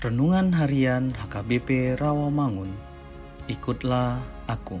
Renungan 0.00 0.56
Harian 0.56 1.12
HKBP 1.12 2.00
Rawamangun. 2.00 2.72
Ikutlah 3.52 4.16
aku. 4.48 4.80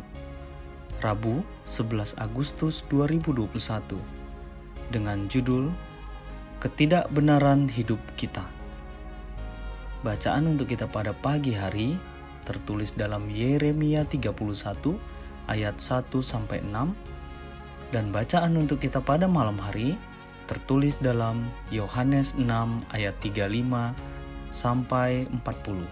Rabu, 1.04 1.44
11 1.68 2.16
Agustus 2.16 2.88
2021. 2.88 4.00
Dengan 4.88 5.28
judul 5.28 5.76
Ketidakbenaran 6.64 7.68
Hidup 7.68 8.00
Kita. 8.16 8.48
Bacaan 10.00 10.56
untuk 10.56 10.72
kita 10.72 10.88
pada 10.88 11.12
pagi 11.12 11.52
hari 11.52 12.00
tertulis 12.48 12.96
dalam 12.96 13.28
Yeremia 13.28 14.08
31 14.08 14.32
ayat 15.52 15.76
1 15.84 16.16
sampai 16.24 16.64
6 16.64 17.92
dan 17.92 18.08
bacaan 18.08 18.56
untuk 18.56 18.80
kita 18.80 19.04
pada 19.04 19.28
malam 19.28 19.60
hari 19.60 20.00
tertulis 20.48 20.96
dalam 20.96 21.44
Yohanes 21.68 22.32
6 22.40 22.48
ayat 22.96 23.12
35 23.20 24.09
sampai 24.50 25.26
40. 25.30 25.82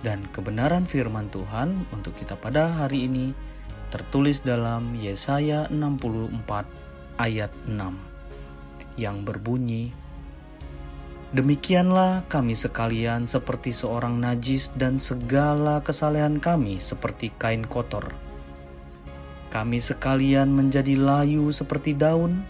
Dan 0.00 0.24
kebenaran 0.32 0.84
firman 0.84 1.28
Tuhan 1.28 1.86
untuk 1.92 2.16
kita 2.16 2.36
pada 2.36 2.70
hari 2.70 3.06
ini 3.06 3.32
tertulis 3.90 4.40
dalam 4.40 4.94
Yesaya 4.96 5.66
64 5.68 7.20
ayat 7.20 7.52
6 7.66 7.76
yang 8.96 9.26
berbunyi 9.26 9.92
Demikianlah 11.30 12.26
kami 12.26 12.58
sekalian 12.58 13.30
seperti 13.30 13.70
seorang 13.70 14.18
najis 14.18 14.74
dan 14.74 14.98
segala 14.98 15.78
kesalehan 15.78 16.42
kami 16.42 16.82
seperti 16.82 17.30
kain 17.38 17.62
kotor. 17.62 18.10
Kami 19.54 19.78
sekalian 19.78 20.50
menjadi 20.50 20.98
layu 20.98 21.54
seperti 21.54 21.94
daun 21.94 22.42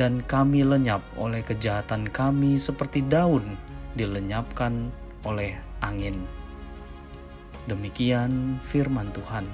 dan 0.00 0.24
kami 0.24 0.64
lenyap 0.64 1.04
oleh 1.20 1.44
kejahatan 1.44 2.08
kami 2.08 2.56
seperti 2.56 3.04
daun 3.04 3.60
dilenyapkan 3.94 4.90
oleh 5.24 5.56
angin. 5.80 6.22
Demikian 7.64 8.60
firman 8.68 9.08
Tuhan. 9.16 9.48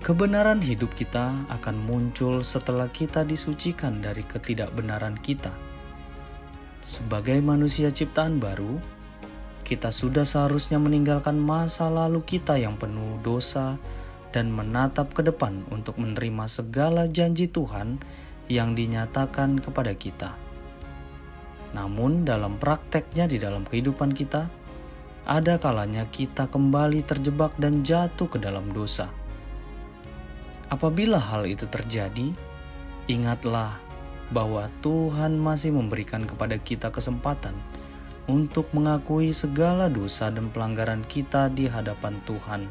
Kebenaran 0.00 0.64
hidup 0.64 0.96
kita 0.96 1.44
akan 1.52 1.76
muncul 1.84 2.40
setelah 2.40 2.88
kita 2.88 3.20
disucikan 3.20 4.00
dari 4.00 4.24
ketidakbenaran 4.24 5.20
kita. 5.20 5.52
Sebagai 6.80 7.36
manusia 7.44 7.92
ciptaan 7.92 8.40
baru, 8.40 8.80
kita 9.60 9.92
sudah 9.92 10.24
seharusnya 10.24 10.80
meninggalkan 10.80 11.36
masa 11.36 11.92
lalu 11.92 12.24
kita 12.24 12.56
yang 12.56 12.80
penuh 12.80 13.20
dosa 13.20 13.76
dan 14.32 14.48
menatap 14.48 15.12
ke 15.12 15.20
depan 15.20 15.68
untuk 15.68 16.00
menerima 16.00 16.48
segala 16.48 17.04
janji 17.04 17.50
Tuhan 17.50 18.00
yang 18.48 18.72
dinyatakan 18.74 19.60
kepada 19.60 19.92
kita. 19.94 20.49
Namun, 21.70 22.26
dalam 22.26 22.58
prakteknya 22.58 23.30
di 23.30 23.38
dalam 23.38 23.62
kehidupan 23.62 24.10
kita, 24.14 24.50
ada 25.28 25.60
kalanya 25.62 26.08
kita 26.10 26.50
kembali 26.50 27.06
terjebak 27.06 27.54
dan 27.60 27.86
jatuh 27.86 28.26
ke 28.26 28.42
dalam 28.42 28.74
dosa. 28.74 29.06
Apabila 30.70 31.18
hal 31.18 31.46
itu 31.46 31.66
terjadi, 31.66 32.30
ingatlah 33.10 33.78
bahwa 34.30 34.70
Tuhan 34.82 35.38
masih 35.38 35.74
memberikan 35.74 36.22
kepada 36.22 36.58
kita 36.58 36.94
kesempatan 36.94 37.54
untuk 38.30 38.70
mengakui 38.70 39.34
segala 39.34 39.90
dosa 39.90 40.30
dan 40.30 40.50
pelanggaran 40.54 41.02
kita 41.10 41.50
di 41.50 41.66
hadapan 41.66 42.14
Tuhan. 42.30 42.62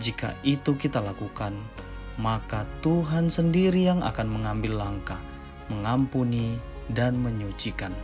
Jika 0.00 0.32
itu 0.42 0.74
kita 0.74 1.04
lakukan, 1.04 1.52
maka 2.16 2.64
Tuhan 2.80 3.28
sendiri 3.28 3.84
yang 3.84 4.00
akan 4.00 4.26
mengambil 4.26 4.80
langkah, 4.80 5.20
mengampuni, 5.68 6.56
dan 6.92 7.16
menyucikan. 7.16 7.94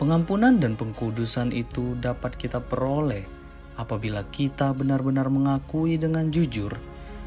Pengampunan 0.00 0.56
dan 0.56 0.80
pengkudusan 0.80 1.52
itu 1.52 1.92
dapat 2.00 2.32
kita 2.40 2.56
peroleh 2.56 3.28
apabila 3.76 4.24
kita 4.32 4.72
benar-benar 4.72 5.28
mengakui 5.28 6.00
dengan 6.00 6.32
jujur 6.32 6.72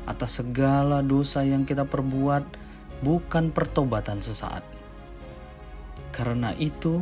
atas 0.10 0.42
segala 0.42 1.06
dosa 1.06 1.46
yang 1.46 1.64
kita 1.70 1.86
perbuat, 1.86 2.44
bukan 3.06 3.54
pertobatan 3.54 4.20
sesaat. 4.20 4.66
Karena 6.14 6.54
itu, 6.58 7.02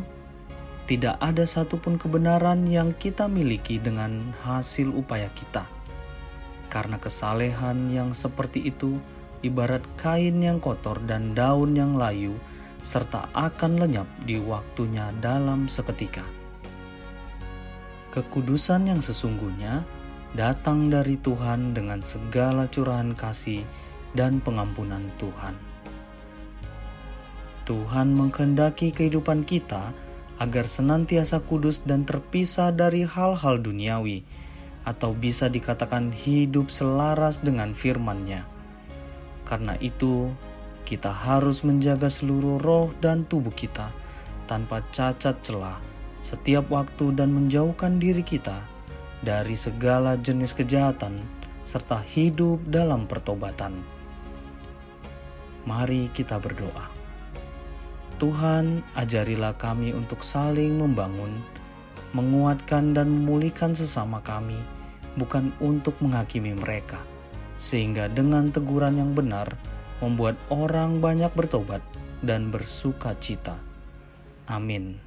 tidak 0.91 1.15
ada 1.23 1.47
satupun 1.47 1.95
kebenaran 1.95 2.67
yang 2.67 2.91
kita 2.95 3.31
miliki 3.31 3.79
dengan 3.79 4.35
hasil 4.43 4.91
upaya 4.91 5.31
kita, 5.33 5.63
karena 6.67 6.99
kesalehan 6.99 7.95
yang 7.95 8.11
seperti 8.11 8.71
itu 8.71 8.99
ibarat 9.41 9.81
kain 9.97 10.41
yang 10.41 10.61
kotor 10.61 10.97
dan 11.09 11.33
daun 11.33 11.73
yang 11.73 11.97
layu, 11.97 12.37
serta 12.81 13.29
akan 13.33 13.81
lenyap 13.81 14.09
di 14.25 14.41
waktunya 14.41 15.09
dalam 15.21 15.69
seketika. 15.69 16.25
Kekudusan 18.13 18.89
yang 18.89 19.01
sesungguhnya 19.01 19.85
datang 20.33 20.89
dari 20.89 21.17
Tuhan 21.21 21.73
dengan 21.77 22.01
segala 22.01 22.67
curahan 22.67 23.13
kasih 23.13 23.63
dan 24.17 24.41
pengampunan 24.41 25.05
Tuhan. 25.21 25.55
Tuhan 27.63 28.17
menghendaki 28.17 28.91
kehidupan 28.91 29.47
kita 29.47 29.93
agar 30.41 30.65
senantiasa 30.65 31.45
kudus 31.45 31.85
dan 31.85 32.03
terpisah 32.03 32.73
dari 32.73 33.05
hal-hal 33.05 33.61
duniawi, 33.61 34.25
atau 34.81 35.13
bisa 35.13 35.45
dikatakan 35.45 36.09
hidup 36.09 36.73
selaras 36.73 37.37
dengan 37.45 37.69
firman-Nya 37.77 38.60
karena 39.51 39.75
itu, 39.83 40.31
kita 40.87 41.11
harus 41.11 41.67
menjaga 41.67 42.07
seluruh 42.07 42.55
roh 42.55 42.87
dan 43.03 43.27
tubuh 43.27 43.51
kita 43.51 43.91
tanpa 44.47 44.79
cacat 44.95 45.35
celah 45.43 45.75
setiap 46.23 46.71
waktu 46.71 47.11
dan 47.19 47.35
menjauhkan 47.35 47.99
diri 47.99 48.23
kita 48.23 48.63
dari 49.19 49.59
segala 49.59 50.15
jenis 50.15 50.55
kejahatan 50.55 51.19
serta 51.67 51.99
hidup 51.99 52.63
dalam 52.63 53.11
pertobatan. 53.11 53.75
Mari 55.67 56.07
kita 56.15 56.39
berdoa. 56.39 56.87
Tuhan, 58.23 58.87
ajarilah 58.95 59.59
kami 59.59 59.91
untuk 59.91 60.23
saling 60.23 60.79
membangun, 60.79 61.43
menguatkan 62.15 62.95
dan 62.95 63.11
memulihkan 63.11 63.75
sesama 63.75 64.23
kami, 64.23 64.57
bukan 65.19 65.51
untuk 65.59 65.99
menghakimi 65.99 66.55
mereka 66.55 67.10
sehingga 67.61 68.09
dengan 68.09 68.49
teguran 68.49 68.97
yang 68.97 69.13
benar 69.13 69.53
membuat 70.01 70.33
orang 70.49 70.97
banyak 70.97 71.29
bertobat 71.37 71.85
dan 72.25 72.49
bersuka 72.49 73.13
cita. 73.21 73.53
Amin. 74.49 74.97